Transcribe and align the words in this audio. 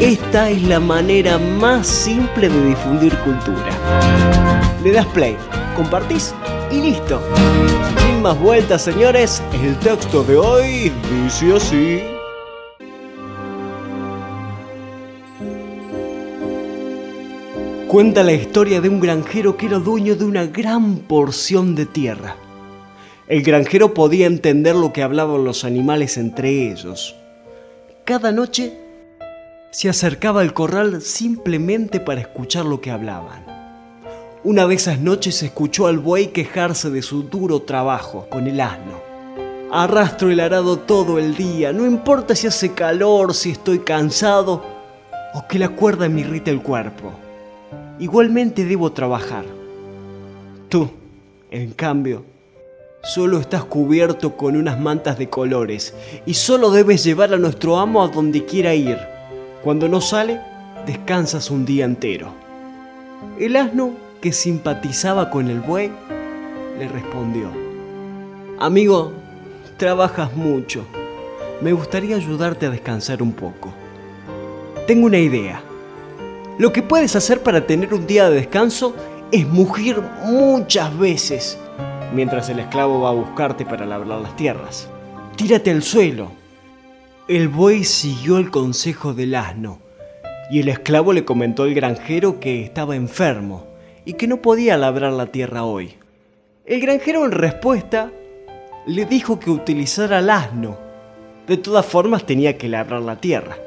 Esta 0.00 0.48
es 0.48 0.62
la 0.62 0.78
manera 0.78 1.38
más 1.38 1.84
simple 1.84 2.48
de 2.48 2.66
difundir 2.66 3.12
cultura. 3.18 4.78
Le 4.84 4.92
das 4.92 5.06
play, 5.06 5.36
compartís 5.74 6.32
y 6.70 6.80
listo. 6.80 7.20
Sin 8.06 8.22
más 8.22 8.38
vueltas, 8.38 8.82
señores, 8.82 9.42
el 9.60 9.76
texto 9.80 10.22
de 10.22 10.36
hoy 10.36 10.92
dice 11.24 11.52
así. 11.52 12.00
Cuenta 17.88 18.22
la 18.22 18.34
historia 18.34 18.80
de 18.80 18.88
un 18.88 19.00
granjero 19.00 19.56
que 19.56 19.66
era 19.66 19.80
dueño 19.80 20.14
de 20.14 20.24
una 20.24 20.46
gran 20.46 20.98
porción 20.98 21.74
de 21.74 21.86
tierra. 21.86 22.36
El 23.26 23.42
granjero 23.42 23.94
podía 23.94 24.28
entender 24.28 24.76
lo 24.76 24.92
que 24.92 25.02
hablaban 25.02 25.44
los 25.44 25.64
animales 25.64 26.16
entre 26.18 26.70
ellos. 26.70 27.16
Cada 28.04 28.30
noche 28.30 28.87
se 29.70 29.88
acercaba 29.88 30.40
al 30.40 30.54
corral 30.54 31.02
simplemente 31.02 32.00
para 32.00 32.20
escuchar 32.20 32.64
lo 32.64 32.80
que 32.80 32.90
hablaban. 32.90 33.44
Una 34.44 34.66
de 34.66 34.74
esas 34.74 34.98
noches 34.98 35.42
escuchó 35.42 35.86
al 35.86 35.98
buey 35.98 36.28
quejarse 36.28 36.90
de 36.90 37.02
su 37.02 37.24
duro 37.24 37.62
trabajo 37.62 38.26
con 38.30 38.46
el 38.46 38.60
asno. 38.60 38.98
Arrastro 39.70 40.30
el 40.30 40.40
arado 40.40 40.78
todo 40.78 41.18
el 41.18 41.36
día, 41.36 41.72
no 41.72 41.84
importa 41.84 42.34
si 42.34 42.46
hace 42.46 42.72
calor, 42.72 43.34
si 43.34 43.50
estoy 43.50 43.80
cansado 43.80 44.64
o 45.34 45.46
que 45.46 45.58
la 45.58 45.68
cuerda 45.68 46.08
me 46.08 46.22
irrita 46.22 46.50
el 46.50 46.62
cuerpo. 46.62 47.12
Igualmente 47.98 48.64
debo 48.64 48.92
trabajar. 48.92 49.44
Tú, 50.70 50.88
en 51.50 51.72
cambio, 51.72 52.24
solo 53.02 53.38
estás 53.38 53.64
cubierto 53.64 54.34
con 54.36 54.56
unas 54.56 54.80
mantas 54.80 55.18
de 55.18 55.28
colores 55.28 55.94
y 56.24 56.32
solo 56.34 56.70
debes 56.70 57.04
llevar 57.04 57.34
a 57.34 57.38
nuestro 57.38 57.78
amo 57.78 58.02
a 58.02 58.08
donde 58.08 58.46
quiera 58.46 58.74
ir 58.74 59.17
cuando 59.62 59.88
no 59.88 60.00
sale, 60.00 60.40
descansas 60.86 61.50
un 61.50 61.64
día 61.64 61.84
entero. 61.84 62.32
El 63.38 63.56
asno, 63.56 63.92
que 64.20 64.32
simpatizaba 64.32 65.30
con 65.30 65.48
el 65.48 65.60
buey, 65.60 65.90
le 66.78 66.88
respondió, 66.88 67.50
Amigo, 68.58 69.12
trabajas 69.76 70.34
mucho. 70.34 70.84
Me 71.60 71.72
gustaría 71.72 72.16
ayudarte 72.16 72.66
a 72.66 72.70
descansar 72.70 73.22
un 73.22 73.32
poco. 73.32 73.72
Tengo 74.86 75.06
una 75.06 75.18
idea. 75.18 75.62
Lo 76.58 76.72
que 76.72 76.82
puedes 76.82 77.14
hacer 77.14 77.42
para 77.42 77.66
tener 77.66 77.94
un 77.94 78.06
día 78.06 78.28
de 78.28 78.36
descanso 78.36 78.94
es 79.30 79.46
mugir 79.46 80.00
muchas 80.24 80.96
veces 80.98 81.58
mientras 82.12 82.48
el 82.48 82.58
esclavo 82.58 83.00
va 83.00 83.10
a 83.10 83.14
buscarte 83.14 83.64
para 83.64 83.86
labrar 83.86 84.20
las 84.20 84.36
tierras. 84.36 84.88
Tírate 85.36 85.70
al 85.70 85.82
suelo, 85.82 86.32
el 87.28 87.48
buey 87.48 87.84
siguió 87.84 88.38
el 88.38 88.50
consejo 88.50 89.12
del 89.12 89.34
asno, 89.34 89.80
y 90.50 90.60
el 90.60 90.70
esclavo 90.70 91.12
le 91.12 91.26
comentó 91.26 91.64
al 91.64 91.74
granjero 91.74 92.40
que 92.40 92.64
estaba 92.64 92.96
enfermo 92.96 93.66
y 94.06 94.14
que 94.14 94.26
no 94.26 94.38
podía 94.38 94.78
labrar 94.78 95.12
la 95.12 95.26
tierra 95.26 95.64
hoy. 95.64 95.94
El 96.64 96.80
granjero 96.80 97.26
en 97.26 97.32
respuesta 97.32 98.10
le 98.86 99.04
dijo 99.04 99.38
que 99.38 99.50
utilizara 99.50 100.20
el 100.20 100.30
asno. 100.30 100.78
De 101.46 101.58
todas 101.58 101.84
formas 101.84 102.24
tenía 102.24 102.56
que 102.56 102.70
labrar 102.70 103.02
la 103.02 103.16
tierra. 103.16 103.58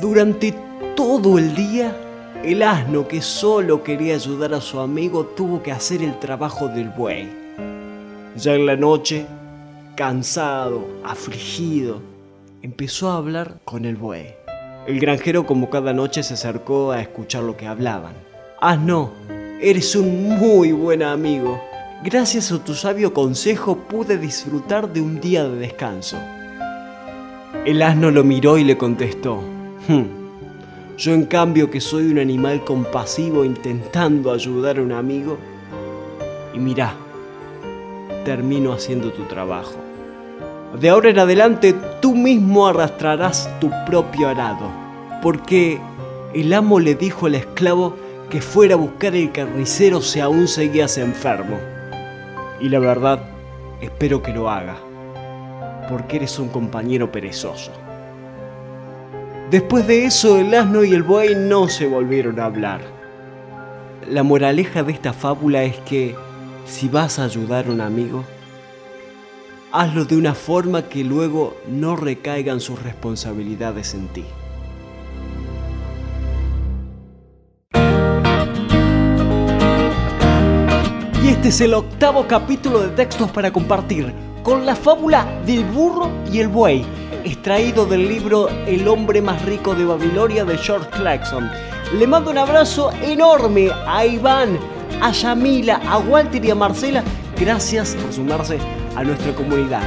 Durante 0.00 0.54
todo 0.96 1.38
el 1.38 1.54
día, 1.54 1.94
el 2.42 2.62
asno 2.62 3.06
que 3.06 3.20
solo 3.20 3.82
quería 3.82 4.14
ayudar 4.14 4.54
a 4.54 4.62
su 4.62 4.80
amigo 4.80 5.26
tuvo 5.36 5.62
que 5.62 5.72
hacer 5.72 6.02
el 6.02 6.18
trabajo 6.18 6.68
del 6.68 6.88
buey. 6.88 7.28
Ya 8.36 8.54
en 8.54 8.64
la 8.64 8.76
noche, 8.76 9.26
cansado, 9.94 10.86
afligido, 11.04 12.09
empezó 12.62 13.10
a 13.10 13.16
hablar 13.16 13.58
con 13.64 13.84
el 13.84 13.96
buey. 13.96 14.34
El 14.86 15.00
granjero 15.00 15.46
como 15.46 15.70
cada 15.70 15.92
noche 15.92 16.22
se 16.22 16.34
acercó 16.34 16.92
a 16.92 17.00
escuchar 17.00 17.42
lo 17.42 17.56
que 17.56 17.66
hablaban. 17.66 18.14
Asno, 18.60 19.12
eres 19.60 19.94
un 19.96 20.38
muy 20.38 20.72
buen 20.72 21.02
amigo. 21.02 21.60
Gracias 22.04 22.50
a 22.52 22.62
tu 22.62 22.74
sabio 22.74 23.12
consejo 23.12 23.76
pude 23.76 24.18
disfrutar 24.18 24.92
de 24.92 25.00
un 25.00 25.20
día 25.20 25.44
de 25.44 25.56
descanso. 25.56 26.18
El 27.64 27.82
asno 27.82 28.10
lo 28.10 28.24
miró 28.24 28.56
y 28.58 28.64
le 28.64 28.78
contestó, 28.78 29.42
hmm, 29.88 30.96
yo 30.96 31.12
en 31.12 31.26
cambio 31.26 31.70
que 31.70 31.80
soy 31.80 32.10
un 32.10 32.18
animal 32.18 32.64
compasivo 32.64 33.44
intentando 33.44 34.32
ayudar 34.32 34.78
a 34.78 34.82
un 34.82 34.92
amigo, 34.92 35.36
y 36.54 36.58
mira, 36.58 36.94
termino 38.24 38.72
haciendo 38.72 39.12
tu 39.12 39.24
trabajo. 39.24 39.89
De 40.78 40.88
ahora 40.88 41.10
en 41.10 41.18
adelante 41.18 41.74
tú 42.00 42.14
mismo 42.14 42.66
arrastrarás 42.66 43.50
tu 43.60 43.70
propio 43.86 44.28
arado, 44.28 44.70
porque 45.20 45.80
el 46.32 46.52
amo 46.52 46.78
le 46.78 46.94
dijo 46.94 47.26
al 47.26 47.34
esclavo 47.34 47.96
que 48.30 48.40
fuera 48.40 48.74
a 48.74 48.78
buscar 48.78 49.16
el 49.16 49.32
carnicero 49.32 50.00
si 50.00 50.20
aún 50.20 50.46
seguías 50.46 50.96
enfermo. 50.96 51.58
Y 52.60 52.68
la 52.68 52.78
verdad, 52.78 53.20
espero 53.80 54.22
que 54.22 54.32
lo 54.32 54.48
haga, 54.48 54.76
porque 55.88 56.16
eres 56.16 56.38
un 56.38 56.48
compañero 56.48 57.10
perezoso. 57.10 57.72
Después 59.50 59.88
de 59.88 60.04
eso, 60.04 60.38
el 60.38 60.54
asno 60.54 60.84
y 60.84 60.94
el 60.94 61.02
buey 61.02 61.34
no 61.34 61.66
se 61.68 61.88
volvieron 61.88 62.38
a 62.38 62.44
hablar. 62.44 62.80
La 64.08 64.22
moraleja 64.22 64.84
de 64.84 64.92
esta 64.92 65.12
fábula 65.12 65.64
es 65.64 65.76
que 65.78 66.14
si 66.64 66.88
vas 66.88 67.18
a 67.18 67.24
ayudar 67.24 67.66
a 67.66 67.72
un 67.72 67.80
amigo, 67.80 68.24
hazlo 69.72 70.04
de 70.04 70.16
una 70.16 70.34
forma 70.34 70.82
que 70.82 71.04
luego 71.04 71.56
no 71.68 71.96
recaigan 71.96 72.60
sus 72.60 72.82
responsabilidades 72.82 73.94
en 73.94 74.08
ti. 74.08 74.24
Y 81.22 81.28
este 81.28 81.48
es 81.48 81.60
el 81.60 81.74
octavo 81.74 82.26
capítulo 82.26 82.80
de 82.80 82.88
textos 82.88 83.30
para 83.30 83.52
compartir, 83.52 84.12
con 84.42 84.66
la 84.66 84.74
fábula 84.74 85.26
del 85.46 85.64
burro 85.64 86.10
y 86.32 86.40
el 86.40 86.48
buey, 86.48 86.84
extraído 87.24 87.84
del 87.86 88.08
libro 88.08 88.48
El 88.66 88.88
hombre 88.88 89.20
más 89.22 89.44
rico 89.44 89.74
de 89.74 89.84
Babilonia 89.84 90.44
de 90.44 90.56
George 90.58 90.88
Clarkson. 90.90 91.48
Le 91.96 92.06
mando 92.06 92.30
un 92.30 92.38
abrazo 92.38 92.90
enorme 93.02 93.70
a 93.86 94.04
Iván, 94.04 94.58
a 95.00 95.12
Yamila, 95.12 95.80
a 95.88 95.98
Walter 95.98 96.44
y 96.44 96.50
a 96.50 96.54
Marcela. 96.54 97.04
Gracias 97.36 97.94
por 97.94 98.12
sumarse 98.12 98.58
a 99.00 99.04
nuestra 99.04 99.34
comunidad. 99.34 99.82